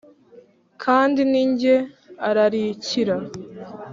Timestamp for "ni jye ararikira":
1.31-3.15